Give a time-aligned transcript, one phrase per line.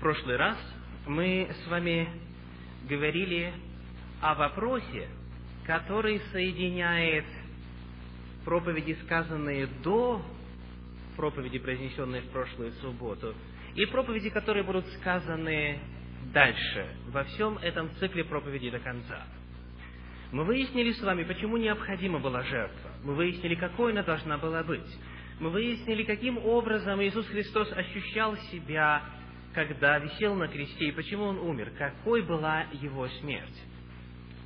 [0.00, 0.56] В прошлый раз
[1.06, 2.08] мы с вами
[2.88, 3.52] говорили
[4.22, 5.06] о вопросе,
[5.66, 7.26] который соединяет
[8.46, 10.22] проповеди, сказанные до
[11.16, 13.34] проповеди, произнесенные в прошлую субботу,
[13.74, 15.78] и проповеди, которые будут сказаны
[16.32, 19.26] дальше, во всем этом цикле проповеди до конца.
[20.32, 22.90] Мы выяснили с вами, почему необходима была жертва.
[23.04, 24.98] Мы выяснили, какой она должна была быть.
[25.40, 29.02] Мы выяснили, каким образом Иисус Христос ощущал себя,
[29.54, 33.62] когда висел на кресте, и почему Он умер, какой была Его смерть.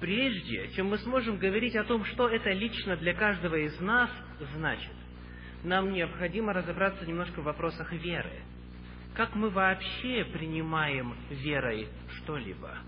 [0.01, 4.11] Прежде чем мы сможем говорить о том, что это лично для каждого из нас
[4.55, 4.93] значит,
[5.63, 8.43] нам необходимо разобраться немножко в вопросах веры.
[9.15, 12.79] Как мы вообще принимаем верой что-либо?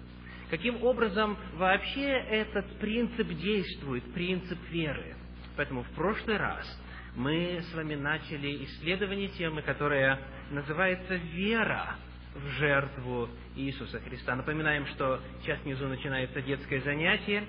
[0.51, 5.16] Каким образом вообще этот принцип действует, принцип веры?
[5.57, 6.66] Поэтому в прошлый раз
[7.15, 11.96] мы с вами начали исследование темы, которая называется «Вера
[12.37, 14.37] в жертву Иисуса Христа».
[14.37, 17.45] Напоминаем, что сейчас внизу начинается детское занятие,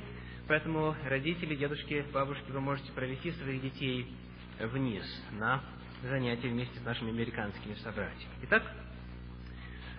[0.47, 4.07] поэтому родители, дедушки, бабушки, вы можете провести своих детей
[4.59, 5.61] вниз на
[6.03, 8.31] занятия вместе с нашими американскими собратьями.
[8.43, 8.63] Итак,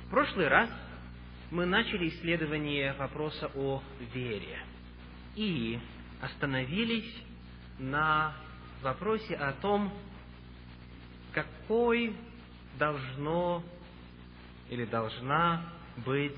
[0.06, 0.70] в прошлый раз
[1.50, 3.83] мы начали исследование вопроса о
[4.14, 4.59] вере
[5.34, 5.78] и
[6.20, 7.14] остановились
[7.78, 8.34] на
[8.83, 9.92] вопросе о том,
[11.33, 12.14] какой
[12.78, 13.62] должно
[14.71, 15.63] или должна
[16.05, 16.37] быть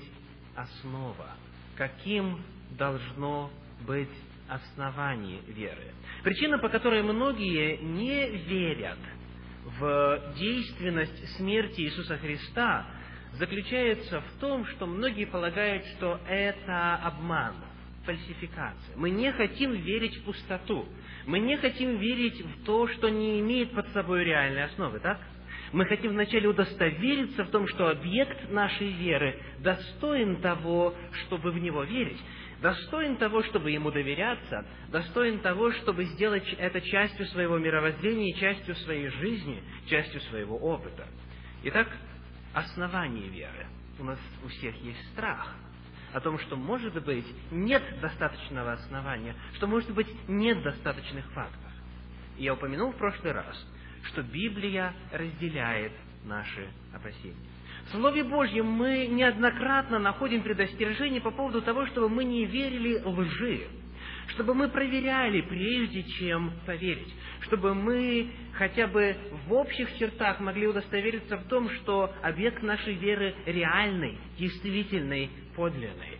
[0.55, 1.31] основа,
[1.75, 2.41] каким
[2.77, 3.51] должно
[3.85, 4.09] быть
[4.47, 5.93] основание веры.
[6.23, 8.99] Причина, по которой многие не верят
[9.79, 12.85] в действенность смерти Иисуса Христа,
[13.33, 17.55] заключается в том, что многие полагают, что это обман,
[18.05, 18.95] фальсификация.
[18.95, 20.85] Мы не хотим верить в пустоту.
[21.25, 25.19] Мы не хотим верить в то, что не имеет под собой реальной основы, так?
[25.71, 31.83] Мы хотим вначале удостовериться в том, что объект нашей веры достоин того, чтобы в него
[31.83, 32.19] верить,
[32.61, 39.07] достоин того, чтобы ему доверяться, достоин того, чтобы сделать это частью своего мировоззрения, частью своей
[39.09, 41.07] жизни, частью своего опыта.
[41.63, 41.87] Итак,
[42.53, 43.67] основание веры.
[43.97, 45.55] У нас у всех есть страх
[46.13, 51.71] о том, что, может быть, нет достаточного основания, что, может быть, нет достаточных фактов.
[52.37, 53.55] Я упомянул в прошлый раз,
[54.03, 55.93] что Библия разделяет
[56.25, 57.35] наши опасения.
[57.85, 63.67] В Слове Божьем мы неоднократно находим предостережение по поводу того, чтобы мы не верили лжи,
[64.29, 69.15] чтобы мы проверяли, прежде чем поверить, чтобы мы хотя бы
[69.47, 76.19] в общих чертах могли удостовериться в том, что объект нашей веры реальный, действительный, подлинный.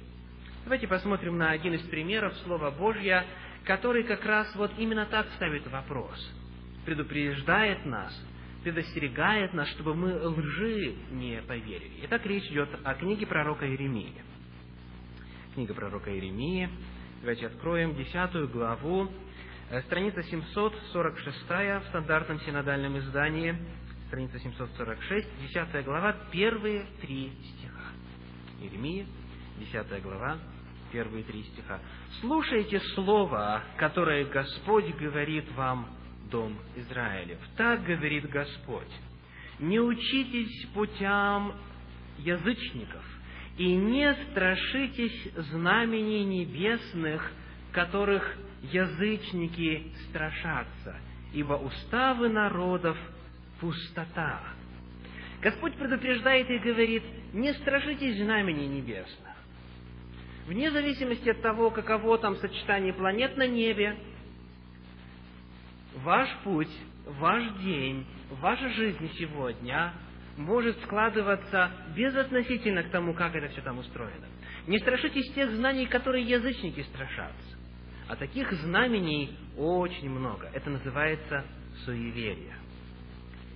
[0.63, 3.25] Давайте посмотрим на один из примеров Слова Божья,
[3.65, 6.40] который как раз вот именно так ставит вопрос.
[6.85, 8.13] Предупреждает нас,
[8.63, 11.99] предостерегает нас, чтобы мы лжи не поверили.
[12.03, 14.13] Итак, речь идет о книге пророка Иеремии.
[15.53, 16.69] Книга пророка Иеремии.
[17.21, 19.11] Давайте откроем десятую главу,
[19.69, 23.55] э, страница 746 в стандартном синодальном издании,
[24.07, 27.91] страница 746, десятая глава, первые три стиха.
[28.59, 29.05] Иеремия,
[29.59, 30.39] десятая глава,
[30.91, 31.79] первые три стиха.
[32.21, 35.87] «Слушайте слово, которое Господь говорит вам,
[36.31, 37.37] дом Израилев.
[37.55, 38.91] Так говорит Господь.
[39.59, 41.53] Не учитесь путям
[42.17, 43.03] язычников,
[43.57, 47.31] и не страшитесь знамений небесных,
[47.71, 50.95] которых язычники страшатся,
[51.33, 52.97] ибо уставы народов–
[53.61, 54.41] пустота.
[55.41, 57.03] Господь предупреждает и говорит,
[57.33, 59.29] не страшитесь знамений небесных.
[60.47, 63.97] Вне зависимости от того, каково там сочетание планет на небе,
[65.97, 66.71] ваш путь,
[67.05, 68.05] ваш день,
[68.41, 69.93] ваша жизнь сегодня
[70.37, 74.27] может складываться безотносительно к тому, как это все там устроено.
[74.67, 77.57] Не страшитесь тех знаний, которые язычники страшатся.
[78.07, 80.49] А таких знамений очень много.
[80.53, 81.45] Это называется
[81.85, 82.55] суеверие.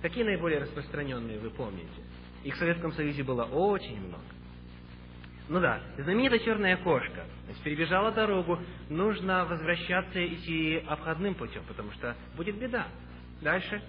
[0.02, 2.02] Какие наиболее распространенные вы помните?
[2.44, 4.24] Их в Советском Союзе было очень много.
[5.48, 7.24] Ну да, знаменитая черная кошка.
[7.48, 8.58] Есть перебежала дорогу,
[8.88, 12.88] нужно возвращаться идти обходным путем, потому что будет беда.
[13.42, 13.80] Дальше.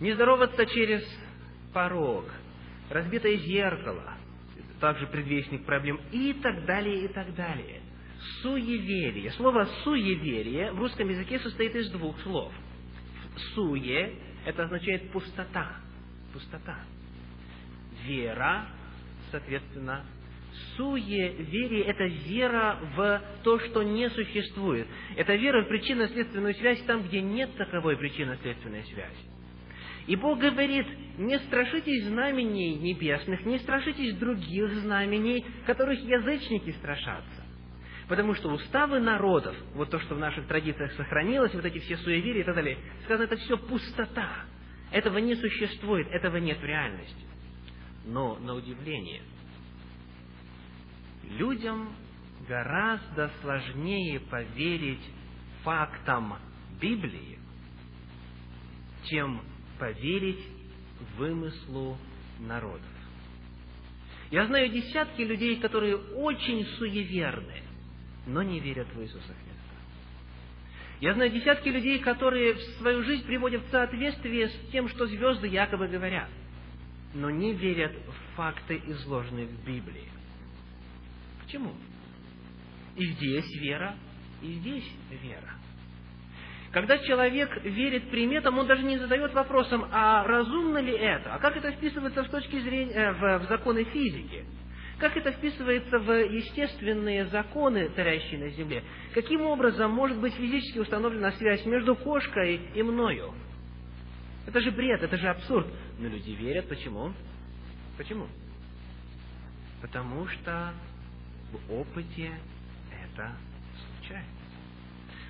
[0.00, 1.04] Не здороваться через
[1.74, 2.24] порог,
[2.88, 4.14] разбитое зеркало,
[4.80, 7.82] также предвестник проблем и так далее, и так далее.
[8.42, 9.30] Суеверие.
[9.32, 12.52] Слово суеверие в русском языке состоит из двух слов.
[13.54, 14.14] Суе–
[14.46, 15.76] это означает пустота.
[16.32, 16.78] Пустота.
[18.04, 18.66] Вера,
[19.30, 20.04] соответственно,
[20.76, 24.86] суеверие– это вера в то, что не существует.
[25.16, 29.38] Это вера в причинно-следственную связь там, где нет таковой причинно-следственной связи.
[30.06, 30.86] И Бог говорит,
[31.18, 37.44] не страшитесь знамений небесных, не страшитесь других знамений, которых язычники страшатся.
[38.08, 42.40] Потому что уставы народов, вот то, что в наших традициях сохранилось, вот эти все суеверия
[42.40, 44.46] и так далее, сказано, это все пустота.
[44.90, 47.26] Этого не существует, этого нет в реальности.
[48.06, 49.20] Но, на удивление,
[51.30, 51.94] людям
[52.48, 55.04] гораздо сложнее поверить
[55.62, 56.38] фактам
[56.80, 57.38] Библии,
[59.04, 59.42] чем
[59.78, 60.44] поверить
[61.16, 61.98] вымыслу
[62.40, 62.82] народов.
[64.30, 67.62] Я знаю десятки людей, которые очень суеверны,
[68.26, 69.48] но не верят в Иисуса Христа.
[71.00, 75.88] Я знаю десятки людей, которые свою жизнь приводят в соответствие с тем, что звезды якобы
[75.88, 76.28] говорят,
[77.14, 80.17] но не верят в факты, изложенные в Библии.
[81.48, 81.72] Почему?
[82.94, 83.96] И здесь вера,
[84.42, 85.54] и здесь вера.
[86.72, 91.34] Когда человек верит приметам, он даже не задает вопросом, а разумно ли это?
[91.34, 94.44] А как это вписывается с точки зрения, э, в, в законы физики?
[94.98, 98.84] Как это вписывается в естественные законы, царящие на Земле?
[99.14, 103.32] Каким образом может быть физически установлена связь между кошкой и мною?
[104.46, 105.66] Это же бред, это же абсурд.
[105.98, 106.68] Но люди верят.
[106.68, 107.14] Почему?
[107.96, 108.26] Почему?
[109.80, 110.74] Потому что
[111.52, 112.30] в опыте
[112.90, 113.32] это
[113.86, 114.30] случается.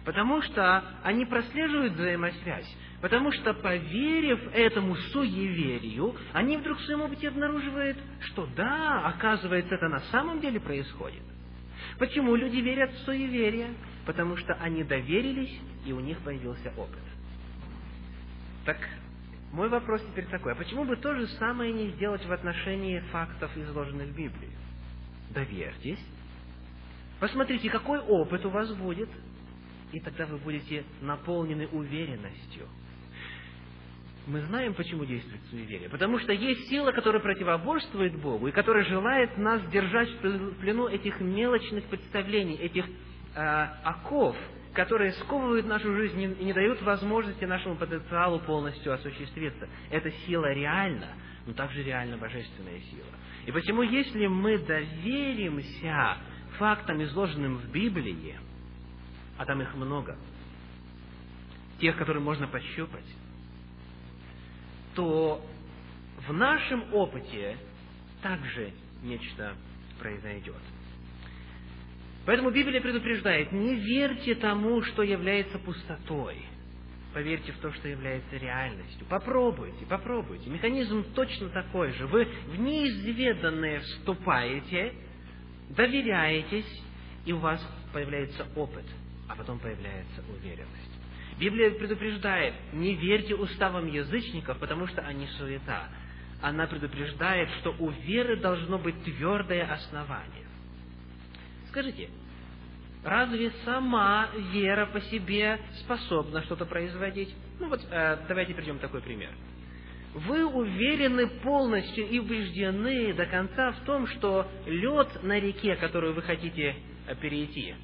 [0.05, 2.77] Потому что они прослеживают взаимосвязь.
[3.01, 9.89] Потому что, поверив этому суеверию, они вдруг в своем опыте обнаруживают, что да, оказывается, это
[9.89, 11.23] на самом деле происходит.
[11.99, 13.75] Почему люди верят в суеверие?
[14.05, 16.99] Потому что они доверились, и у них появился опыт.
[18.65, 18.79] Так,
[19.53, 23.51] мой вопрос теперь такой, а почему бы то же самое не сделать в отношении фактов,
[23.57, 24.51] изложенных в Библии?
[25.31, 26.01] Доверьтесь,
[27.21, 29.09] посмотрите, какой опыт у вас будет,
[29.93, 32.67] и тогда вы будете наполнены уверенностью.
[34.27, 35.89] Мы знаем, почему действует суеверие.
[35.89, 41.19] Потому что есть сила, которая противоборствует Богу и которая желает нас держать в плену этих
[41.21, 42.85] мелочных представлений, этих
[43.35, 44.37] э, оков,
[44.75, 49.67] которые сковывают нашу жизнь и не дают возможности нашему потенциалу полностью осуществиться.
[49.91, 51.09] Эта сила реальна,
[51.47, 53.09] но также реальна божественная сила.
[53.49, 56.19] И почему, если мы доверимся
[56.59, 58.39] фактам, изложенным в Библии,
[59.39, 60.19] а там их много,
[61.81, 63.07] тех, которые можно пощупать,
[64.95, 65.43] то
[66.27, 67.57] в нашем опыте
[68.21, 69.55] также нечто
[69.99, 70.61] произойдет.
[72.27, 76.37] Поэтому Библия предупреждает, не верьте тому, что является пустотой.
[77.15, 79.07] Поверьте в то, что является реальностью.
[79.09, 80.51] Попробуйте, попробуйте.
[80.51, 82.07] Механизм точно такой же.
[82.07, 84.93] Вы в неизведанное вступаете,
[85.71, 86.83] доверяетесь,
[87.25, 87.61] и у вас
[87.93, 88.85] появляется опыт–
[89.29, 90.99] а потом появляется уверенность.
[91.39, 95.89] Библия предупреждает, не верьте уставам язычников, потому что они суета.
[96.41, 100.47] Она предупреждает, что у веры должно быть твердое основание.
[101.69, 102.09] Скажите,
[103.05, 107.35] разве сама вера по себе способна что-то производить?
[107.61, 109.31] Ну вот, э, давайте придем такой пример.
[110.15, 116.23] Вы уверены полностью и убеждены до конца в том, что лед на реке, которую вы
[116.23, 117.75] хотите э, перейти,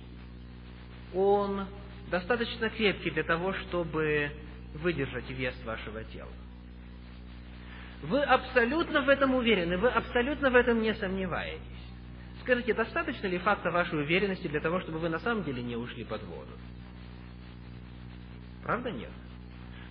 [1.14, 1.66] он
[2.10, 4.30] достаточно крепкий для того, чтобы
[4.74, 6.32] выдержать вес вашего тела.
[8.02, 11.73] Вы абсолютно в этом уверены, вы абсолютно в этом не сомневаетесь.
[12.44, 16.04] Скажите, достаточно ли факта вашей уверенности для того, чтобы вы на самом деле не ушли
[16.04, 16.52] под воду?
[18.62, 19.10] Правда нет?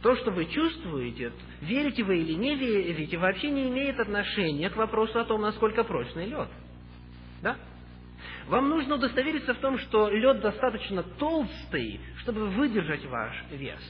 [0.04, 1.32] То, что вы чувствуете,
[1.62, 6.28] верите вы или не верите, вообще не имеет отношения к вопросу о том, насколько прочный
[6.28, 6.50] лед.
[7.42, 7.58] Да?
[8.46, 13.82] Вам нужно удостовериться в том, что лед достаточно толстый, чтобы выдержать ваш вес.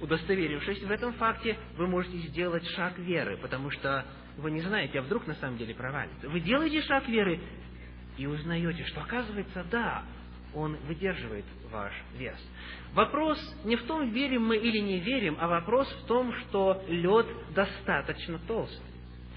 [0.00, 4.06] Удостоверившись в этом факте, вы можете сделать шаг веры, потому что
[4.36, 6.28] вы не знаете, а вдруг на самом деле провалится.
[6.28, 7.40] Вы делаете шаг веры
[8.18, 10.04] и узнаете, что оказывается, да,
[10.54, 12.38] он выдерживает ваш вес.
[12.92, 17.26] Вопрос не в том, верим мы или не верим, а вопрос в том, что лед
[17.54, 18.84] достаточно толстый.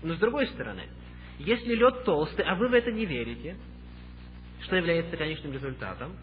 [0.01, 0.83] Но с другой стороны,
[1.39, 3.57] если лед толстый, а вы в это не верите,
[4.61, 6.15] что является конечным результатом?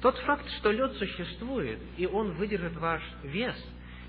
[0.00, 3.56] Тот факт, что лед существует, и он выдержит ваш вес,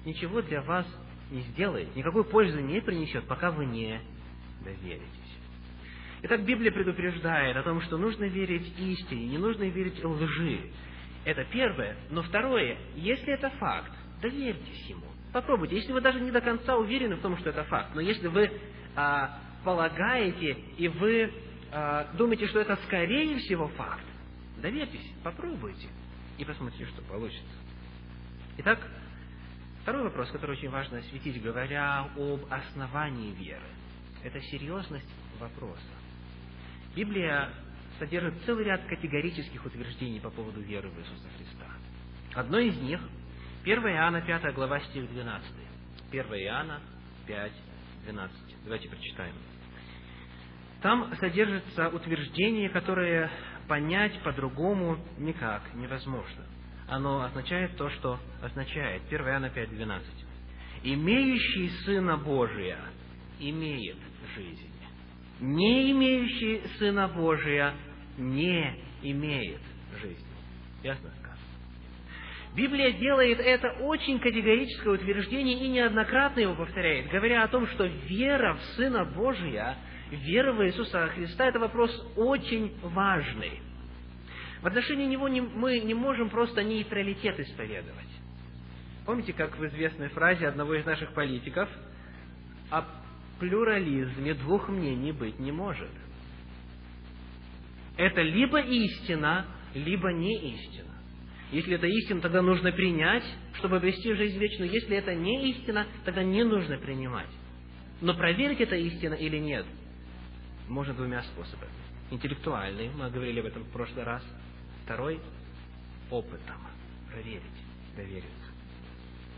[0.05, 0.87] ничего для вас
[1.33, 3.99] не сделает, никакой пользы не принесет, пока вы не
[4.63, 5.09] доверитесь.
[6.21, 10.61] Итак, Библия предупреждает о том, что нужно верить истине, не нужно верить лжи.
[11.25, 11.97] Это первое.
[12.11, 15.03] Но второе, если это факт, доверьтесь ему.
[15.33, 15.75] Попробуйте.
[15.75, 18.51] Если вы даже не до конца уверены в том, что это факт, но если вы
[18.95, 21.31] а, полагаете, и вы
[21.71, 24.05] э, думаете, что это скорее всего факт,
[24.61, 25.87] доверьтесь, попробуйте,
[26.37, 27.43] и посмотрите, что получится.
[28.57, 28.79] Итак,
[29.83, 33.67] второй вопрос, который очень важно осветить, говоря об основании веры,
[34.23, 35.09] это серьезность
[35.39, 35.81] вопроса.
[36.95, 37.49] Библия
[37.99, 41.67] содержит целый ряд категорических утверждений по поводу веры в Иисуса Христа.
[42.33, 42.99] Одно из них
[43.63, 45.47] 1 Иоанна 5 глава стих 12.
[46.11, 46.81] 1 Иоанна
[47.27, 47.51] 5,
[48.05, 48.37] 12.
[48.63, 49.35] Давайте прочитаем.
[50.81, 53.29] Там содержится утверждение, которое
[53.67, 56.45] понять по-другому никак невозможно.
[56.87, 59.03] Оно означает то, что означает.
[59.07, 60.07] 1 Иоанна 5, 12.
[60.83, 62.79] «Имеющий Сына Божия
[63.39, 63.97] имеет
[64.35, 64.69] жизнь.
[65.39, 67.73] Не имеющий Сына Божия
[68.17, 69.61] не имеет
[70.01, 70.25] жизни».
[70.83, 71.37] Ясно сказано?
[72.55, 78.55] Библия делает это очень категорическое утверждение и неоднократно его повторяет, говоря о том, что вера
[78.55, 79.77] в Сына Божия–
[80.11, 83.59] вера в Иисуса Христа– это вопрос очень важный.
[84.63, 88.07] В отношении Него не, мы не можем просто нейтралитет исповедовать.
[89.05, 91.69] Помните, как в известной фразе одного из наших политиков
[92.71, 92.85] о
[93.39, 95.91] плюрализме двух мнений быть не может.
[97.97, 100.89] Это либо истина, либо не истина.
[101.51, 104.71] Если это истина, тогда нужно принять, чтобы обрести жизнь вечную.
[104.71, 107.29] Если это не истина, тогда не нужно принимать.
[108.01, 109.65] Но проверить, это истина или нет–
[110.67, 111.71] можно двумя способами.
[112.11, 114.23] Интеллектуальный, мы говорили об этом в прошлый раз.
[114.83, 115.19] Второй–
[116.09, 116.57] опытом.
[117.11, 117.41] Проверить,
[117.95, 118.29] довериться.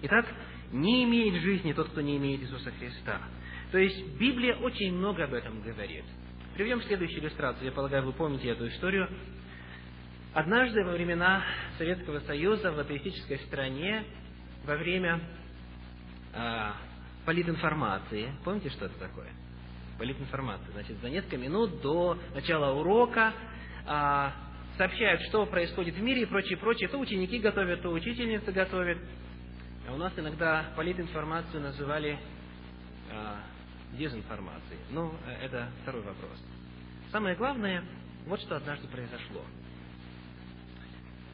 [0.04, 0.26] Итак,
[0.72, 3.22] не имеет жизни тот, кто не имеет Иисуса Христа.
[3.72, 6.06] То есть Библия очень много об этом говорит.
[6.56, 7.66] Приведем следующую иллюстрацию.
[7.66, 9.10] Я полагаю, вы помните эту историю.
[10.34, 11.44] Однажды во времена
[11.78, 14.04] Советского Союза в атеистической стране,
[14.66, 15.22] во время
[16.34, 16.72] э,
[17.26, 19.30] политинформации, помните, что это такое?
[19.98, 20.72] политинформации.
[20.72, 23.34] Значит, за несколько минут до начала урока
[23.86, 24.34] а,
[24.78, 26.90] сообщают, что происходит в мире и прочее, прочее.
[26.90, 28.98] То ученики готовят, то учительница готовит.
[29.88, 32.18] А у нас иногда политинформацию называли
[33.12, 33.40] а,
[33.94, 34.80] дезинформацией.
[34.92, 36.44] Ну, э, это второй вопрос.
[37.12, 37.84] Самое главное,
[38.26, 39.42] вот что однажды произошло.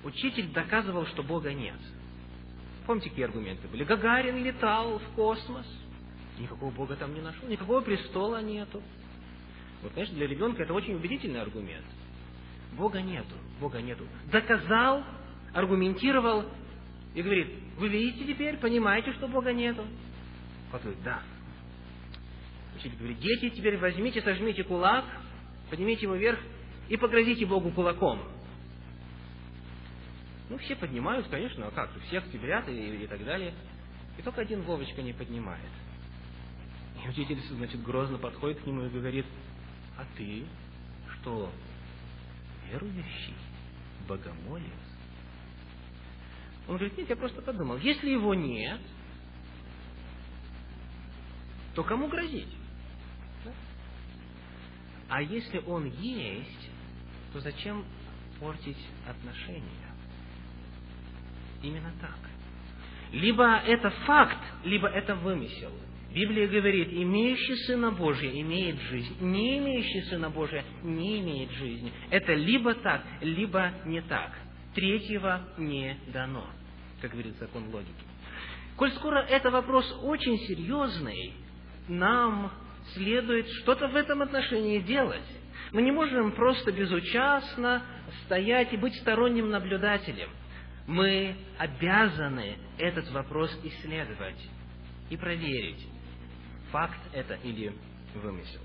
[0.03, 1.79] Учитель доказывал, что Бога нет.
[2.85, 3.83] Помните, какие аргументы были?
[3.83, 5.65] Гагарин летал в космос.
[6.39, 8.81] Никакого Бога там не нашел, никакого престола нету.
[9.83, 11.85] Вот, конечно, для ребенка это очень убедительный аргумент.
[12.73, 14.05] Бога нету, Бога нету.
[14.31, 15.03] Доказал,
[15.53, 16.45] аргументировал
[17.13, 17.47] и говорит,
[17.77, 19.85] вы видите теперь, понимаете, что Бога нету?
[20.71, 21.21] Говорит, да.
[22.75, 25.05] Учитель говорит, дети, теперь возьмите, сожмите кулак,
[25.69, 26.39] поднимите его вверх
[26.89, 28.21] и погрозите Богу кулаком.
[30.49, 31.89] Ну, все поднимают, конечно, а как?
[32.07, 33.53] Всех сидят и, и так далее.
[34.17, 35.69] И только один Вовочка не поднимает.
[37.03, 39.25] И учитель, значит, грозно подходит к нему и говорит,
[39.97, 40.43] а ты
[41.13, 41.49] что,
[42.71, 43.35] верующий,
[44.07, 44.65] богомолец?
[46.67, 48.79] Он говорит, нет, я просто подумал, если его нет,
[51.75, 52.53] то кому грозить?
[53.43, 53.51] Да?
[55.09, 56.69] А если он есть,
[57.33, 57.85] то зачем
[58.39, 59.95] портить отношения?
[61.61, 62.17] Именно так.
[63.11, 65.71] Либо это факт, либо это вымысел.
[66.13, 71.91] Библия говорит, имеющий Сына Божия имеет жизнь, не имеющий Сына Божия не имеет жизни.
[72.09, 74.31] Это либо так, либо не так.
[74.75, 76.45] Третьего не дано,
[77.01, 77.93] как говорит закон логики.
[78.75, 81.33] Коль скоро это вопрос очень серьезный,
[81.87, 82.51] нам
[82.93, 85.21] следует что-то в этом отношении делать.
[85.71, 87.83] Мы не можем просто безучастно
[88.25, 90.29] стоять и быть сторонним наблюдателем.
[90.87, 94.49] Мы обязаны этот вопрос исследовать
[95.09, 95.87] и проверить,
[96.71, 97.73] факт это или
[98.15, 98.61] вымысел.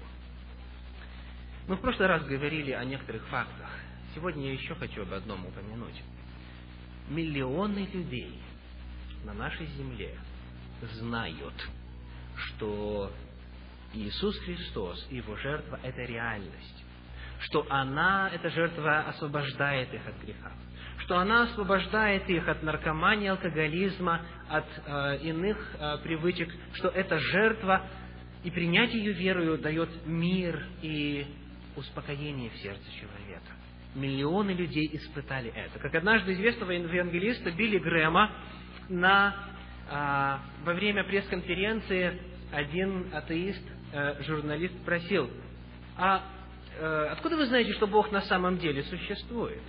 [1.68, 3.70] Мы в прошлый раз говорили о некоторых фактах.
[4.14, 6.00] Сегодня я еще хочу об одном упомянуть.
[7.08, 8.40] Миллионы людей
[9.25, 10.16] на нашей земле
[10.94, 11.68] знают,
[12.36, 13.12] что
[13.92, 16.84] Иисус Христос и Его жертва– это реальность.
[17.47, 20.53] Что она, эта жертва, освобождает их от греха.
[20.99, 26.53] Что она освобождает их от наркомании, алкоголизма, от э, иных э, привычек.
[26.75, 27.87] Что эта жертва
[28.43, 31.26] и принятие ее верою дает мир и
[31.76, 33.53] успокоение в сердце человека.
[33.95, 35.79] Миллионы людей испытали это.
[35.79, 38.31] Как однажды известного евангелиста Билли Грэма
[38.88, 39.35] на,
[39.88, 42.21] а, во время пресс-конференции
[42.53, 43.62] один атеист,
[43.93, 45.31] э, журналист спросил,
[45.97, 46.36] а э,
[47.12, 49.62] откуда вы знаете, что Бог на самом деле существует?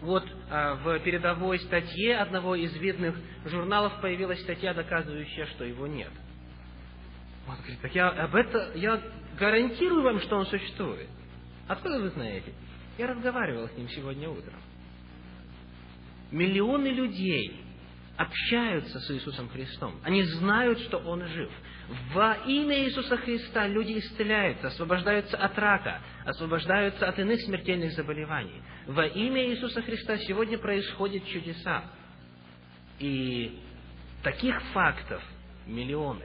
[0.00, 3.16] Вот э, в передовой статье одного из видных
[3.46, 6.10] журналов появилась статья, доказывающая, что его нет.
[7.48, 9.00] Он говорит, так я об этом, я
[9.38, 11.08] гарантирую вам, что он существует.
[11.68, 12.52] Откуда вы знаете?
[12.98, 14.60] Я разговаривал с ним сегодня утром.
[16.30, 17.60] Миллионы людей
[18.16, 19.94] общаются с Иисусом Христом.
[20.02, 21.50] Они знают, что Он жив.
[22.12, 28.62] Во имя Иисуса Христа люди исцеляются, освобождаются от рака, освобождаются от иных смертельных заболеваний.
[28.86, 31.84] Во имя Иисуса Христа сегодня происходят чудеса.
[32.98, 33.58] И
[34.22, 35.22] таких фактов
[35.66, 36.24] миллионы.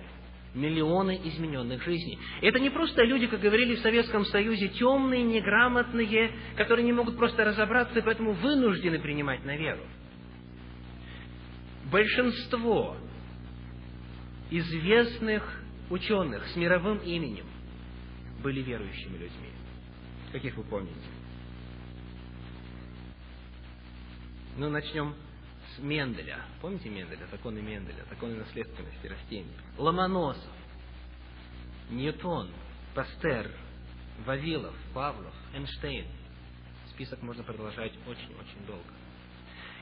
[0.55, 2.17] Миллионы измененных жизней.
[2.41, 7.43] Это не просто люди, как говорили в Советском Союзе, темные, неграмотные, которые не могут просто
[7.43, 9.83] разобраться и поэтому вынуждены принимать на веру.
[11.91, 12.97] Большинство
[14.49, 17.45] известных ученых с мировым именем
[18.41, 19.51] были верующими людьми.
[20.31, 20.99] Каких вы помните?
[24.57, 25.15] Ну, начнем
[25.75, 26.39] с Менделя.
[26.61, 27.25] Помните Менделя?
[27.31, 29.53] Законы Менделя, законы наследственности растений.
[29.77, 30.51] Ломоносов,
[31.89, 32.49] Ньютон,
[32.93, 33.51] Пастер,
[34.25, 36.05] Вавилов, Павлов, Эйнштейн.
[36.91, 38.83] Список можно продолжать очень-очень долго.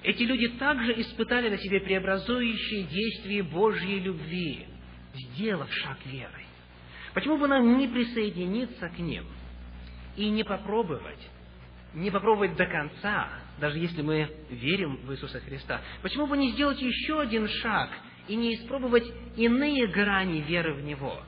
[0.04, 4.66] Эти люди также испытали на себе преобразующие действия Божьей любви,
[5.14, 6.46] сделав шаг верой.
[7.14, 9.26] Почему бы нам не присоединиться к ним
[10.16, 11.30] и не попробовать,
[11.94, 15.82] не попробовать до конца, даже если мы верим в Иисуса Христа?
[16.04, 17.90] Почему бы не сделать еще один шаг
[18.28, 21.20] и не испробовать иные грани веры в Него?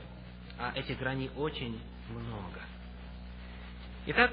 [0.60, 2.60] А этих граней очень много.
[4.06, 4.32] Итак,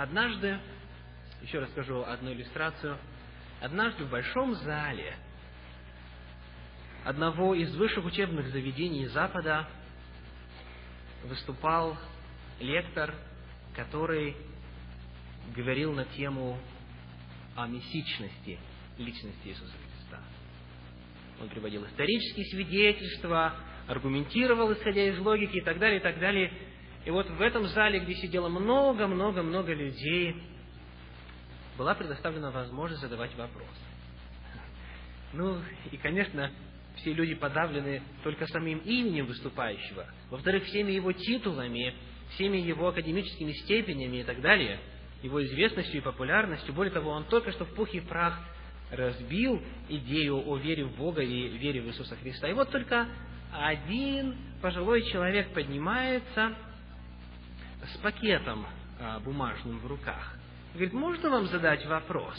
[0.00, 0.58] Однажды,
[1.42, 2.96] еще расскажу одну иллюстрацию,
[3.60, 5.14] однажды в большом зале
[7.04, 9.68] одного из высших учебных заведений Запада
[11.24, 11.98] выступал
[12.60, 13.14] лектор,
[13.76, 14.38] который
[15.54, 16.58] говорил на тему
[17.54, 18.58] о мессичности
[18.96, 20.22] личности Иисуса Христа.
[21.42, 23.54] Он приводил исторические свидетельства,
[23.86, 26.50] аргументировал, исходя из логики и так далее, и так далее.
[27.04, 30.36] И вот в этом зале, где сидело много-много-много людей,
[31.78, 33.68] была предоставлена возможность задавать вопрос.
[35.32, 35.58] Ну,
[35.90, 36.50] и, конечно,
[36.96, 40.06] все люди подавлены только самим именем выступающего.
[40.28, 41.94] Во-вторых, всеми его титулами,
[42.34, 44.78] всеми его академическими степенями и так далее,
[45.22, 46.74] его известностью и популярностью.
[46.74, 48.38] Более того, он только что в пух и прах
[48.90, 52.48] разбил идею о вере в Бога и вере в Иисуса Христа.
[52.48, 53.08] И вот только
[53.52, 56.54] один пожилой человек поднимается
[57.86, 58.66] с пакетом
[58.98, 60.34] а, бумажным в руках.
[60.72, 62.34] Говорит, можно вам задать вопрос?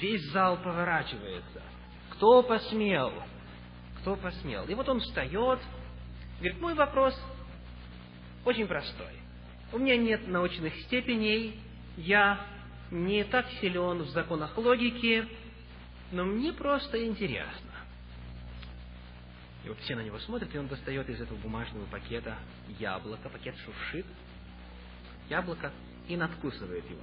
[0.00, 1.62] Весь зал поворачивается.
[2.10, 3.12] Кто посмел?
[4.00, 4.64] Кто посмел?
[4.66, 5.60] И вот он встает,
[6.38, 7.18] говорит, мой вопрос
[8.44, 9.12] очень простой.
[9.72, 11.60] У меня нет научных степеней,
[11.96, 12.44] я
[12.90, 15.26] не так силен в законах логики,
[16.10, 17.70] но мне просто интересно.
[19.64, 22.36] И вот все на него смотрят, и он достает из этого бумажного пакета
[22.78, 24.06] яблоко, пакет шуршит,
[25.28, 25.72] яблоко
[26.08, 27.02] и надкусывает его.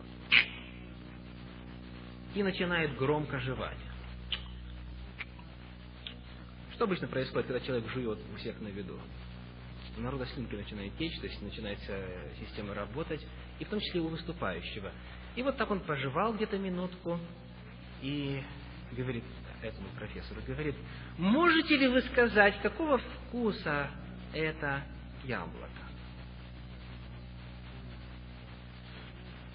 [2.36, 3.78] И начинает громко жевать.
[6.74, 9.00] Что обычно происходит, когда человек жует у всех на виду?
[9.98, 12.06] У народа слюнки начинает течь, то есть начинается
[12.40, 13.26] система работать,
[13.60, 14.92] и в том числе у выступающего.
[15.36, 17.20] И вот так он пожевал где-то минутку
[18.02, 18.42] и
[18.92, 19.24] говорит
[19.62, 20.76] этому профессору, говорит,
[21.18, 23.90] можете ли вы сказать, какого вкуса
[24.34, 24.84] это
[25.26, 25.79] яблоко?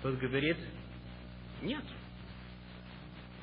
[0.05, 0.59] Тот говорит,
[1.63, 1.83] нет.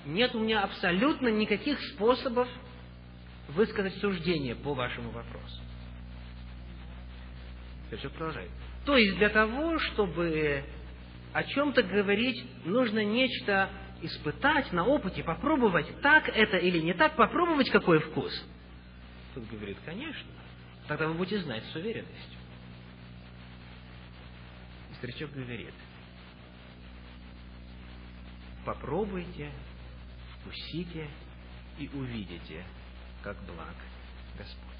[0.06, 2.48] Нет у меня абсолютно никаких способов
[3.48, 5.60] высказать суждение по вашему вопросу.
[7.98, 8.52] Все продолжает.
[8.86, 10.64] То есть для того, чтобы
[11.34, 13.72] о чем-то говорить, нужно нечто
[14.04, 18.32] испытать на опыте, попробовать, так это или не так, попробовать какой вкус.
[19.34, 20.30] Тут говорит, конечно.
[20.88, 22.40] Тогда вы будете знать с уверенностью.
[24.92, 25.74] И старичок говорит,
[28.66, 29.52] попробуйте,
[30.36, 31.08] вкусите
[31.80, 32.64] и увидите,
[33.24, 33.76] как благ
[34.38, 34.72] Господь.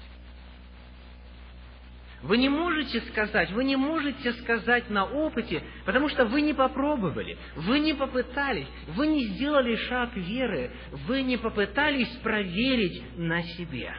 [2.22, 7.36] Вы не можете сказать, вы не можете сказать на опыте, потому что вы не попробовали,
[7.56, 10.70] вы не попытались, вы не сделали шаг веры,
[11.08, 13.92] вы не попытались проверить на себе.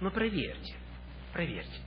[0.00, 0.74] Но проверьте,
[1.32, 1.80] проверьте.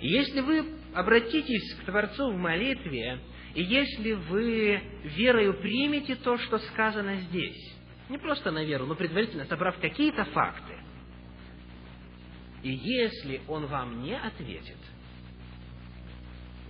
[0.00, 0.64] И если вы
[0.94, 3.18] обратитесь к Творцу в молитве
[3.54, 7.74] и если вы верою примете то, что сказано здесь,
[8.08, 10.74] не просто на веру, но предварительно собрав какие-то факты,
[12.62, 14.78] и если он вам не ответит,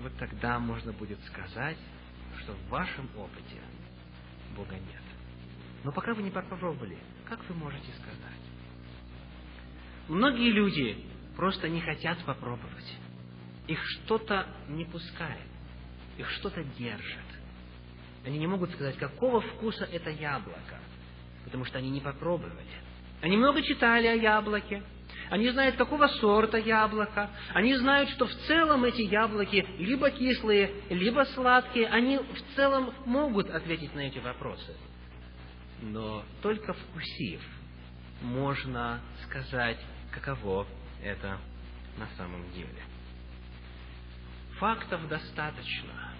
[0.02, 1.78] вот тогда можно будет сказать,
[2.42, 3.56] что в вашем опыте
[4.56, 5.02] Бога нет.
[5.84, 8.38] Но пока вы не попробовали, как вы можете сказать?
[10.08, 11.04] Многие люди
[11.36, 12.96] просто не хотят попробовать.
[13.66, 15.57] Их что-то не пускает
[16.18, 17.24] их что-то держит.
[18.26, 20.80] Они не могут сказать, какого вкуса это яблоко.
[21.44, 22.52] Потому что они не попробовали.
[23.22, 24.82] Они много читали о яблоке,
[25.30, 27.30] они знают, какого сорта яблоко.
[27.52, 31.88] Они знают, что в целом эти яблоки либо кислые, либо сладкие.
[31.88, 34.74] Они в целом могут ответить на эти вопросы.
[35.82, 37.40] Но только вкусив,
[38.22, 39.78] можно сказать,
[40.12, 40.66] каково
[41.02, 41.38] это
[41.98, 42.82] на самом деле.
[44.58, 46.12] Фактов достаточно.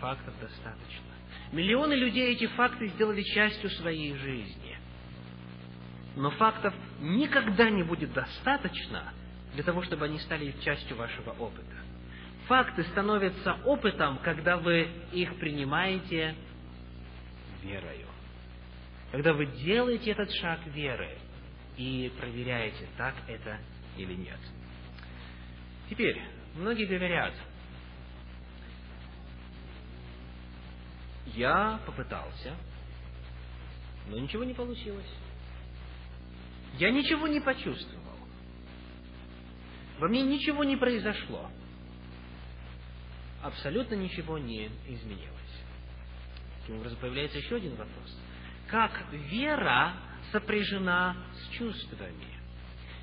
[0.00, 1.12] Фактов достаточно.
[1.52, 4.78] Миллионы людей эти факты сделали частью своей жизни.
[6.16, 9.12] Но фактов никогда не будет достаточно
[9.54, 11.76] для того, чтобы они стали частью вашего опыта.
[12.48, 16.34] Факты становятся опытом, когда вы их принимаете
[17.62, 18.08] верою.
[19.12, 21.16] Когда вы делаете этот шаг веры
[21.76, 23.58] и проверяете, так это
[23.96, 24.40] или нет.
[25.88, 26.20] Теперь,
[26.54, 27.32] многие говорят,
[31.26, 32.54] я попытался,
[34.08, 35.10] но ничего не получилось.
[36.78, 38.02] Я ничего не почувствовал.
[39.98, 41.50] Во мне ничего не произошло.
[43.42, 45.32] Абсолютно ничего не изменилось.
[46.60, 48.18] Таким образом, появляется еще один вопрос.
[48.68, 49.94] Как вера
[50.30, 52.40] сопряжена с чувствами?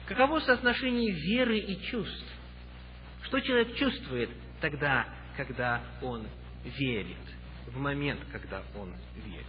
[0.08, 2.26] Каково соотношение веры и чувств?
[3.24, 4.30] Что человек чувствует
[4.60, 6.28] тогда, когда он
[6.64, 7.18] верит,
[7.74, 8.94] в момент, когда он
[9.26, 9.46] верит?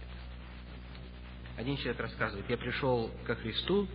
[1.57, 3.87] Один человек рассказывает, я пришел ко Христу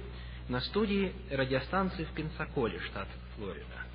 [0.48, 3.86] на студии радиостанции в Пенсаколе, штат Флорида.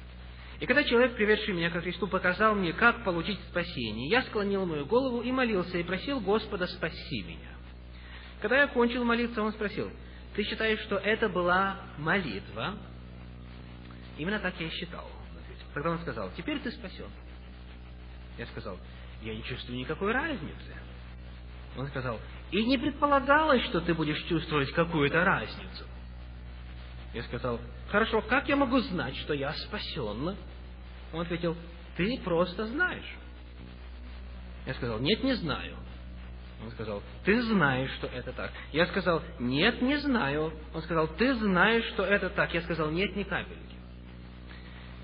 [0.60, 4.86] И когда человек, приведший меня ко Христу, показал мне, как получить спасение, я склонил мою
[4.86, 7.50] голову и молился, и просил Господа спаси меня.
[8.42, 9.92] Когда я кончил молиться, он спросил,
[10.36, 12.78] ты считаешь, что это была молитва?
[14.18, 15.10] Именно так я и считал.
[15.74, 17.10] Тогда он сказал, теперь ты спасен.
[18.38, 18.78] Я сказал,
[19.22, 20.76] я не чувствую никакой разницы.
[21.78, 22.20] Он сказал,
[22.52, 25.86] и не предполагалось, что ты будешь чувствовать какую-то разницу.
[27.14, 30.36] Я сказал, хорошо, как я могу знать, что я спасен?
[31.14, 31.56] Он ответил,
[31.98, 33.18] ты просто знаешь.
[34.66, 35.78] Я сказал, нет, не знаю.
[36.64, 38.52] Он сказал, ты знаешь, что это так.
[38.72, 40.54] Я сказал, нет, не знаю.
[40.74, 42.54] Он сказал, ты знаешь, что это так.
[42.54, 43.81] Я сказал, нет, ни капельки.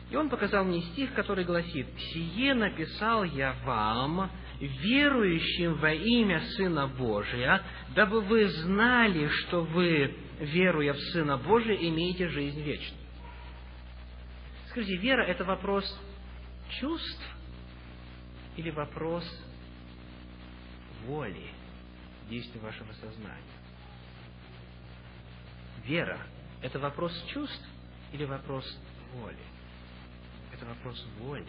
[0.09, 6.87] И он показал мне стих, который гласит, «Сие написал я вам, верующим во имя Сына
[6.87, 7.61] Божия,
[7.93, 13.03] дабы вы знали, что вы веруя в Сына Божия, имеете жизнь вечную.
[14.69, 15.85] Скажите, вера– это вопрос
[16.79, 17.23] чувств
[18.55, 19.25] или вопрос
[21.05, 21.49] воли,
[22.29, 23.43] действия вашего сознания?
[25.85, 26.19] Вера–
[26.61, 27.65] это вопрос чувств
[28.13, 28.65] или вопрос
[29.13, 29.56] воли?
[30.57, 31.45] Это вопрос воли.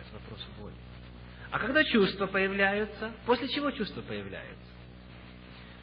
[0.00, 0.74] Это вопрос воли.
[1.50, 4.68] А когда чувства появляются, после чего чувства появляются?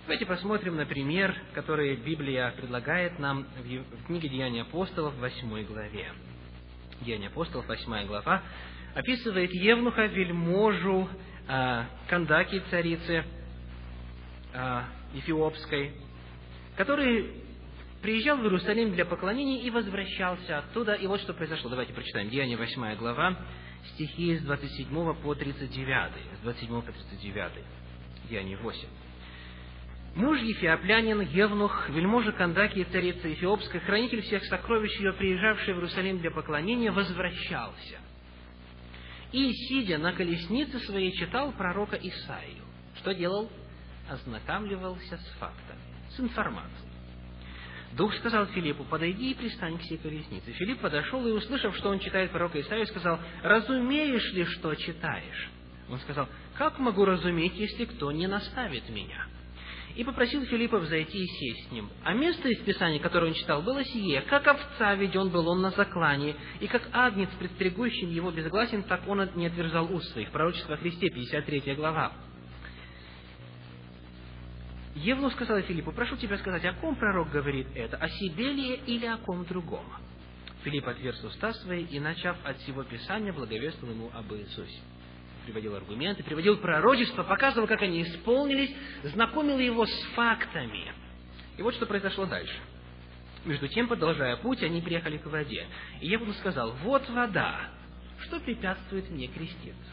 [0.03, 6.11] Давайте посмотрим на пример, который Библия предлагает нам в книге Деяния апостолов, в 8 главе.
[7.01, 8.43] Деяния апостолов, 8 глава,
[8.93, 11.09] описывает Евнуха, вельможу,
[11.47, 13.25] э, Кандаки, царицы
[14.53, 14.81] э,
[15.15, 15.93] Эфиопской,
[16.77, 17.44] который
[18.01, 20.93] приезжал в Иерусалим для поклонения и возвращался оттуда.
[20.93, 21.69] И вот что произошло.
[21.69, 22.29] Давайте прочитаем.
[22.29, 23.37] Деяние 8 глава,
[23.93, 26.11] стихи с 27 по 39.
[26.39, 27.51] С 27 по 39.
[28.29, 28.87] Деяние 8.
[30.15, 36.19] Муж Ефиоплянин, Евнух, вельможа Кандаки и царица Эфиопская, хранитель всех сокровищ ее, приезжавший в Иерусалим
[36.19, 37.97] для поклонения, возвращался.
[39.33, 42.63] И, сидя на колеснице своей, читал пророка Исаию.
[42.95, 43.51] Что делал?
[44.09, 45.81] Ознакомливался с фактами,
[46.15, 46.84] с информацией.
[47.95, 50.51] Дух сказал Филиппу, подойди и пристань к сей колеснице.
[50.51, 55.49] Филипп подошел и, услышав, что он читает пророка Исаию, сказал, разумеешь ли, что читаешь?
[55.89, 59.27] Он сказал, как могу разуметь, если кто не наставит меня?
[59.95, 61.89] и попросил Филиппа взойти и сесть с ним.
[62.03, 64.19] А место из Писания, которое он читал, было сие.
[64.21, 69.29] Как овца веден был он на заклане, и как агнец, предстерегущим его безгласен, так он
[69.35, 70.31] не отверзал уст своих.
[70.31, 72.11] Пророчество о Христе, 53 глава.
[74.95, 79.05] Евну сказал Филиппу, прошу тебя сказать, о ком пророк говорит это, о себе ли или
[79.05, 79.85] о ком другом?
[80.63, 84.79] Филипп отверз уста свои и, начав от всего Писания, благовествовал ему об Иисусе
[85.45, 90.91] приводил аргументы, приводил пророчества, показывал, как они исполнились, знакомил его с фактами.
[91.57, 92.55] И вот что произошло дальше.
[93.45, 95.67] Между тем, продолжая путь, они приехали к воде.
[96.01, 97.69] И Евну сказал, вот вода,
[98.21, 99.91] что препятствует мне креститься?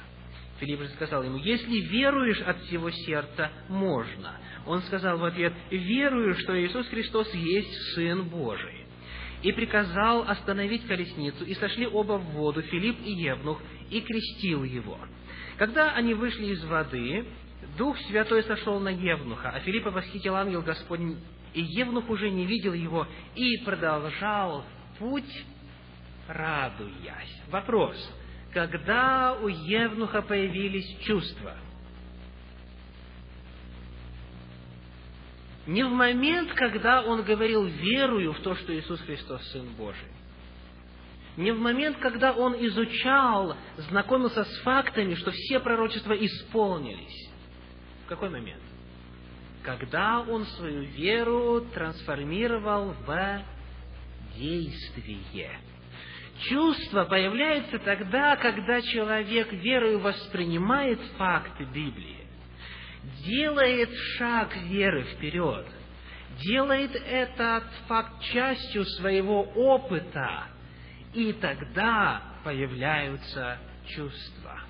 [0.62, 4.36] Филипп же сказал ему, если веруешь от всего сердца, можно.
[4.64, 8.86] Он сказал в ответ, верую, что Иисус Христос есть Сын Божий.
[9.42, 15.00] И приказал остановить колесницу, и сошли оба в воду, Филипп и Евнух, и крестил его.
[15.56, 17.26] Когда они вышли из воды,
[17.76, 21.18] Дух Святой сошел на Евнуха, а Филиппа восхитил ангел Господень,
[21.54, 24.64] и Евнух уже не видел его, и продолжал
[25.00, 25.44] путь,
[26.28, 27.42] радуясь.
[27.50, 27.96] Вопрос.
[28.52, 31.56] Когда у Евнуха появились чувства?
[35.66, 40.08] Не в момент, когда он говорил «верую в то, что Иисус Христос Сын Божий»,
[41.36, 47.30] не в момент, когда он изучал, знакомился с фактами, что все пророчества исполнились.
[48.04, 48.60] В какой момент?
[49.62, 53.42] Когда он свою веру трансформировал в
[54.36, 55.58] действие.
[56.48, 62.26] Чувство появляется тогда, когда человек верою воспринимает факты Библии,
[63.24, 65.66] делает шаг веры вперед,
[66.40, 70.46] делает этот факт частью своего опыта,
[71.14, 74.62] и тогда появляются чувства.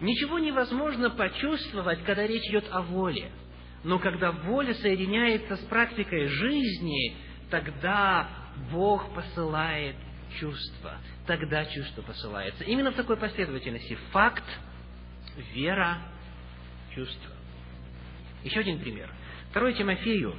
[0.00, 3.30] Ничего невозможно почувствовать, когда речь идет о воле.
[3.84, 7.16] Но когда воля соединяется с практикой жизни,
[7.50, 8.28] тогда
[8.72, 9.94] Бог посылает
[10.38, 10.98] чувство.
[11.26, 12.64] Тогда чувство посылается.
[12.64, 13.98] Именно в такой последовательности.
[14.12, 14.44] Факт,
[15.54, 15.98] вера,
[16.94, 17.30] чувство.
[18.44, 19.10] Еще один пример.
[19.52, 20.34] 2 Тимофею,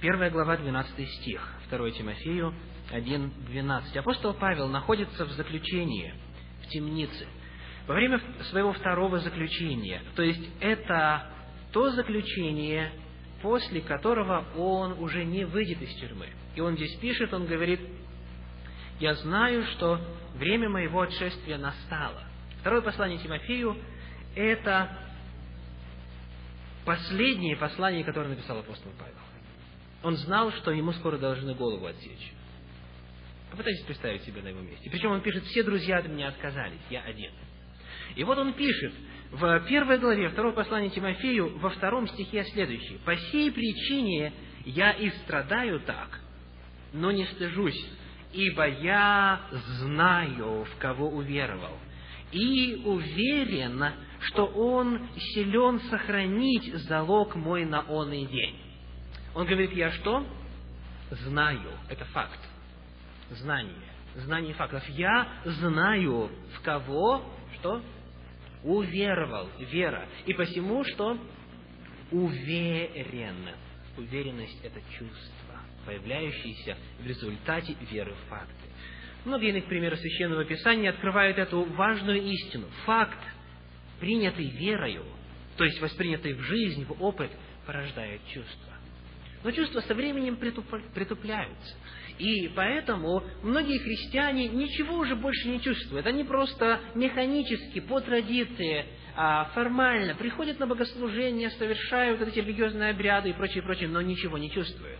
[0.00, 1.54] 1 глава, 12 стих.
[1.70, 2.54] 2 Тимофею
[2.92, 3.98] 1.12.
[3.98, 6.14] Апостол Павел находится в заключении,
[6.62, 7.26] в темнице.
[7.86, 11.30] Во время своего второго заключения, то есть это
[11.72, 12.92] то заключение,
[13.42, 16.28] после которого он уже не выйдет из тюрьмы.
[16.54, 17.80] И он здесь пишет, он говорит,
[19.00, 20.00] «Я знаю, что
[20.34, 22.24] время моего отшествия настало».
[22.60, 23.76] Второе послание Тимофею–
[24.34, 24.96] это
[26.84, 29.14] последнее послание, которое написал апостол Павел.
[30.02, 32.32] Он знал, что ему скоро должны голову отсечь.
[33.50, 34.90] Попытайтесь представить себе на его месте.
[34.90, 37.32] Причем он пишет, все друзья от меня отказались, я один.
[38.14, 38.92] И вот он пишет
[39.30, 42.98] в первой главе второго послания Тимофею, во втором стихе следующее.
[43.04, 44.32] «По сей причине
[44.64, 46.20] я и страдаю так,
[46.92, 47.86] но не стыжусь,
[48.32, 49.40] ибо я
[49.80, 51.76] знаю, в кого уверовал,
[52.30, 58.56] и уверен, что Он силен сохранить залог мой на он и день».
[59.34, 60.26] Он говорит, я что?
[61.10, 61.70] Знаю.
[61.88, 62.40] Это факт
[63.30, 63.74] знание,
[64.16, 64.86] знание фактов.
[64.88, 67.22] Я знаю, в кого,
[67.58, 67.82] что?
[68.64, 70.08] Уверовал, вера.
[70.26, 71.18] И посему, что?
[72.10, 73.36] Уверен.
[73.96, 75.47] Уверенность– это чувство,
[75.88, 78.52] появляющееся в результате веры в факты.
[79.24, 82.66] Многие иных примеров Священного Писания открывают эту важную истину.
[82.84, 83.18] Факт,
[83.98, 85.04] принятый верою,
[85.56, 87.30] то есть воспринятый в жизнь, в опыт,
[87.66, 88.74] порождает чувства.
[89.42, 91.76] Но чувства со временем притупляются.
[92.18, 96.06] И поэтому многие христиане ничего уже больше не чувствуют.
[96.06, 98.84] Они просто механически, по традиции,
[99.16, 104.50] а, формально приходят на богослужение, совершают эти религиозные обряды и прочее, прочее, но ничего не
[104.50, 104.98] чувствуют.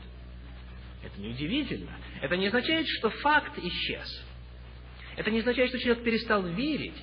[1.03, 1.93] Это неудивительно.
[2.21, 4.25] Это не означает, что факт исчез.
[5.17, 6.97] Это не означает, что человек перестал верить.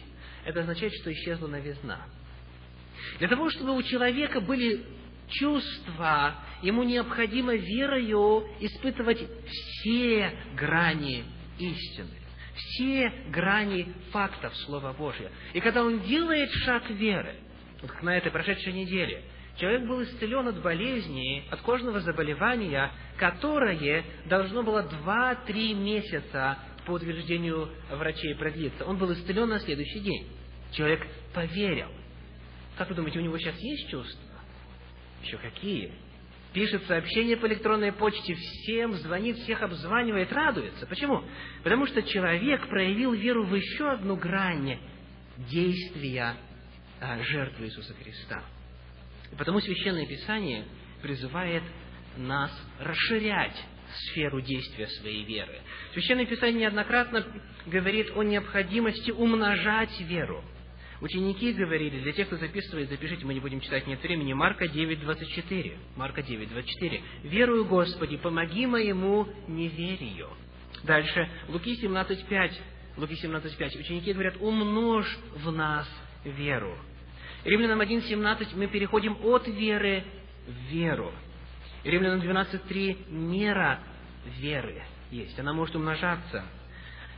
[0.46, 2.06] Это означает, что исчезла новизна.
[3.20, 4.86] Для того, чтобы у человека были
[5.30, 11.24] чувства, ему необходимо верою испытывать все грани
[11.58, 12.12] истины,
[12.56, 15.32] все грани фактов Слова Божьего.
[15.54, 17.36] И когда он делает шаг веры,
[17.82, 19.24] вот как на этой прошедшей неделе,
[19.58, 27.70] человек был исцелен от болезни, от кожного заболевания, которое должно было два-три месяца по утверждению
[27.89, 28.86] врачей продлиться.
[28.86, 30.28] Он был исцелен на следующий день.
[30.72, 31.88] Человек поверил.
[32.78, 34.22] Как вы думаете, у него сейчас есть чувство?
[35.24, 35.91] Еще какие?
[36.54, 40.86] Пишет сообщение по электронной почте всем, звонит, всех обзванивает, радуется.
[40.86, 41.24] Почему?
[41.63, 44.80] Потому что человек проявил веру в еще одну грань
[45.38, 46.36] действия
[47.02, 48.41] а, жертвы Иисуса Христа.
[49.32, 50.66] И потому Священное Писание
[51.02, 51.64] призывает
[52.18, 53.56] нас расширять
[54.10, 55.60] сферу действия своей веры.
[55.94, 57.26] Священное Писание неоднократно
[57.66, 60.44] говорит о необходимости умножать веру–
[61.02, 65.78] Ученики говорили, для тех, кто записывает, запишите, мы не будем читать, нет времени, Марка 9.24.
[65.96, 67.02] Марка 9.24.
[67.24, 70.30] «Верую, Господи, помоги моему неверию».
[70.84, 72.52] Дальше, Луки 17.5.
[72.98, 73.80] Луки 17.5.
[73.80, 75.88] Ученики говорят, умножь в нас
[76.24, 76.78] веру.
[77.46, 80.04] Римлянам 1.17 мы переходим от веры
[80.48, 81.14] в веру.
[81.84, 83.80] Римлянам 12.3 мера
[84.40, 84.82] веры
[85.12, 85.40] есть.
[85.40, 86.44] Она может умножаться.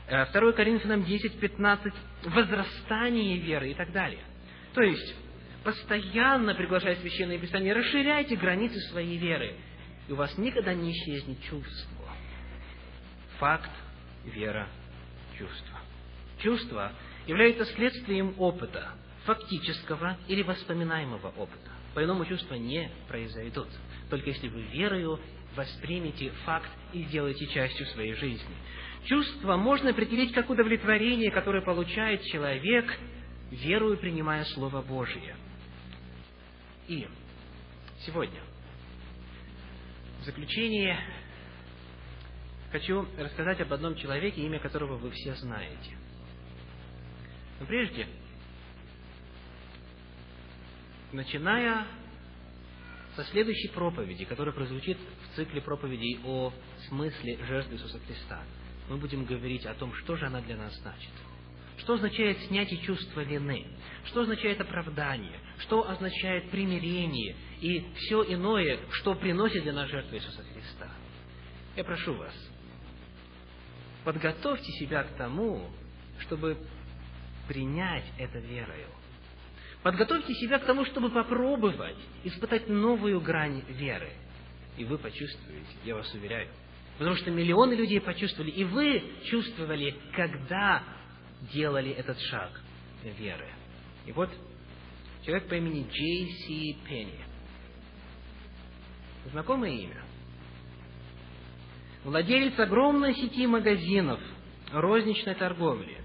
[0.09, 1.93] 2 э, Коринфянам 10, 15,
[2.25, 4.19] возрастание веры и так далее.
[4.73, 5.15] То есть,
[5.63, 9.55] постоянно приглашая Священное Писание, расширяйте границы своей веры,
[10.09, 12.09] и у вас никогда не исчезнет чувство.
[13.39, 13.71] Факт,
[14.25, 14.67] вера,
[15.37, 15.79] чувство.
[16.39, 16.91] Чувство
[17.25, 18.91] является следствием опыта,
[19.27, 21.69] фактического или воспоминаемого опыта.
[21.93, 23.67] По-иному чувства не произойдут.
[24.09, 25.19] Только если вы верою
[25.55, 28.55] воспримете факт и сделаете частью своей жизни.
[29.05, 32.97] Чувство можно определить как удовлетворение, которое получает человек,
[33.51, 35.35] верую принимая Слово Божие.
[36.87, 37.05] И
[38.05, 38.39] сегодня,
[40.21, 40.99] в заключение,
[42.71, 45.97] хочу рассказать об одном человеке, имя которого вы все знаете.
[47.59, 48.07] Но прежде,
[51.17, 51.87] начиная
[53.15, 56.53] со следующей проповеди, которая прозвучит в цикле проповедей о
[56.87, 58.43] смысле жертвы Иисуса Христа,
[58.87, 61.11] мы будем говорить о том, что же она для нас значит.
[61.79, 63.67] Что означает снятие чувства вины?
[64.05, 65.39] Что означает оправдание?
[65.59, 67.35] Что означает примирение?
[67.59, 70.89] И все иное, что приносит для нас жертва Иисуса Христа.
[71.75, 72.33] Я прошу вас,
[74.03, 75.69] подготовьте себя к тому,
[76.19, 76.57] чтобы
[77.47, 78.87] принять это верою.
[79.87, 81.95] Подготовьте себя к тому, чтобы попробовать
[82.25, 84.11] испытать новую грань веры.
[84.75, 86.49] И вы почувствуете, я вас уверяю.
[86.97, 90.83] Потому что миллионы людей почувствовали, и вы чувствовали, когда
[91.53, 92.51] делали этот шаг
[93.01, 93.47] веры.
[94.05, 94.29] И вот
[95.23, 97.23] человек по имени Джей Си Пенни.
[99.31, 100.03] Знакомое имя.
[102.03, 104.19] Владелец огромной сети магазинов
[104.69, 105.97] розничной торговли.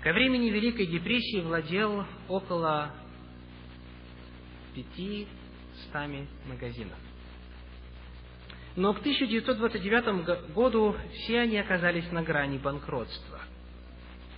[0.00, 2.94] Ко времени Великой депрессии владел около
[4.74, 5.26] пяти
[5.84, 6.98] стами магазинов.
[8.76, 13.40] Но к 1929 году все они оказались на грани банкротства.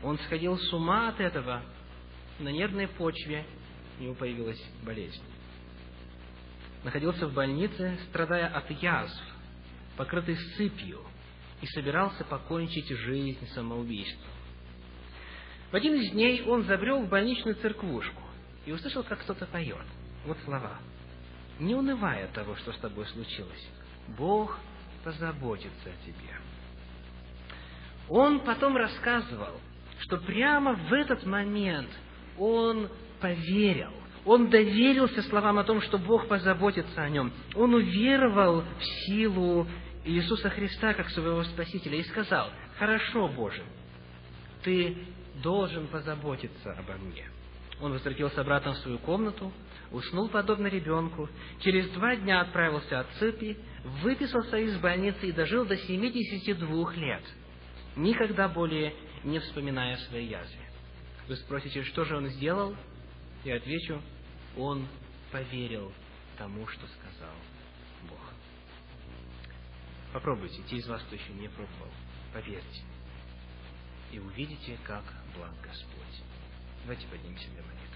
[0.03, 1.63] Он сходил с ума от этого,
[2.39, 3.45] на нервной почве
[3.99, 5.23] у него появилась болезнь.
[6.83, 9.23] Находился в больнице, страдая от язв,
[9.97, 11.01] покрытый сыпью,
[11.61, 14.33] и собирался покончить жизнь самоубийством.
[15.71, 18.23] В один из дней он забрел в больничную церквушку
[18.67, 19.87] и услышал, как кто-то поет.
[20.25, 20.79] Вот слова.
[21.59, 23.69] «Не унывай от того, что с тобой случилось.
[24.09, 24.59] Бог
[25.05, 26.37] позаботится о тебе».
[28.09, 29.61] Он потом рассказывал,
[30.01, 31.89] что прямо в этот момент
[32.37, 32.89] он
[33.21, 33.93] поверил,
[34.25, 37.33] он доверился словам о том, что Бог позаботится о нем.
[37.55, 39.67] Он уверовал в силу
[40.05, 43.63] Иисуса Христа как своего Спасителя и сказал, «Хорошо, Боже,
[44.63, 44.97] Ты
[45.43, 47.29] должен позаботиться обо мне».
[47.81, 49.53] Он возвратился обратно в свою комнату,
[49.93, 51.29] уснул подобно ребенку,
[51.61, 53.57] через два дня отправился от цепи,
[54.03, 57.23] выписался из больницы и дожил до 72 лет,
[57.97, 60.71] никогда более не вспоминая своей язве.
[61.29, 62.75] Вы спросите, что же он сделал?
[63.45, 64.01] Я отвечу,
[64.57, 64.87] он
[65.31, 65.93] поверил
[66.37, 67.35] тому, что сказал
[68.09, 68.21] Бог.
[70.13, 71.91] Попробуйте, те из вас, кто еще не пробовал,
[72.33, 72.83] поверьте.
[74.11, 75.05] И увидите, как
[75.37, 76.23] благ Господь.
[76.83, 77.92] Давайте поднимемся для молитвы.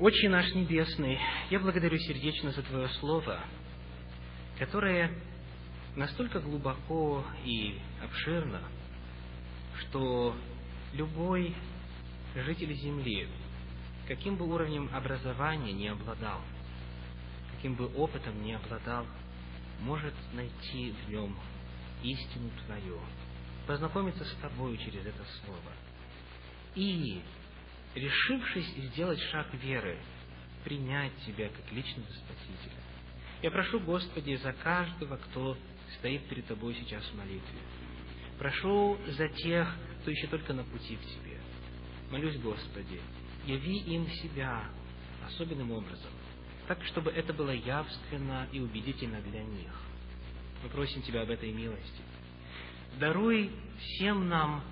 [0.00, 3.38] Отче наш Небесный, я благодарю сердечно за Твое Слово,
[4.58, 5.12] которое
[5.94, 8.60] настолько глубоко и обширно,
[9.78, 10.34] что
[10.94, 11.54] любой
[12.34, 13.28] житель Земли,
[14.08, 16.40] каким бы уровнем образования не обладал,
[17.54, 19.06] каким бы опытом не обладал,
[19.80, 21.38] может найти в нем
[22.02, 22.98] истину Твою,
[23.68, 25.72] познакомиться с Тобою через это Слово.
[26.74, 27.22] И,
[27.94, 29.98] решившись сделать шаг веры,
[30.64, 32.80] принять Тебя как личного Спасителя.
[33.42, 35.56] Я прошу, Господи, за каждого, кто
[35.98, 37.58] стоит перед Тобой сейчас в молитве.
[38.38, 39.68] Прошу за тех,
[40.00, 41.38] кто еще только на пути к Тебе.
[42.10, 43.00] Молюсь, Господи,
[43.46, 44.64] яви им себя
[45.26, 46.10] особенным образом,
[46.66, 49.72] так, чтобы это было явственно и убедительно для них.
[50.62, 52.02] Мы просим Тебя об этой милости.
[52.98, 54.64] Даруй всем нам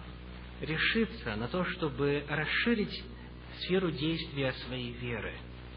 [0.60, 3.04] решиться на то, чтобы расширить
[3.64, 5.32] сферу действия своей веры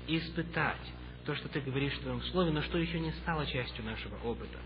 [0.07, 0.91] испытать
[1.25, 4.59] то, что Ты говоришь в Твоем Слове, но что еще не стало частью нашего опыта.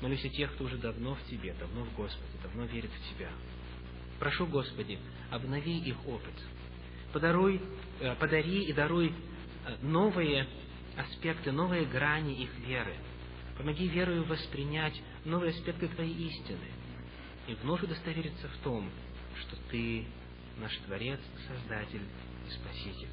[0.00, 3.30] Молюсь о тех, кто уже давно в Тебе, давно в Господе, давно верит в Тебя.
[4.18, 4.98] Прошу, Господи,
[5.30, 6.34] обнови их опыт.
[7.12, 7.60] Подаруй,
[8.00, 10.46] э, подари и даруй э, новые
[10.96, 12.94] аспекты, новые грани их веры.
[13.56, 16.68] Помоги верою воспринять новые аспекты Твоей истины
[17.46, 18.90] и вновь удостовериться в том,
[19.40, 20.04] что Ты
[20.58, 22.02] наш Творец, Создатель
[22.46, 23.08] и Спаситель.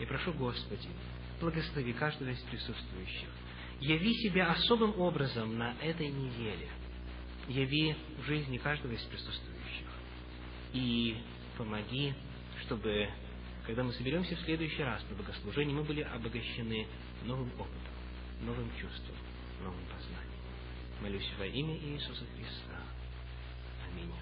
[0.00, 0.88] И прошу, Господи,
[1.40, 3.28] благослови каждого из присутствующих,
[3.80, 6.68] яви себя особым образом на этой неделе.
[7.48, 9.88] Яви в жизни каждого из присутствующих.
[10.72, 11.16] И
[11.58, 12.14] помоги,
[12.64, 13.08] чтобы,
[13.66, 16.86] когда мы соберемся в следующий раз на богослужении, мы были обогащены
[17.24, 17.94] новым опытом,
[18.42, 19.16] новым чувством,
[19.62, 20.32] новым познанием.
[21.02, 22.80] Молюсь во имя Иисуса Христа.
[23.90, 24.21] Аминь.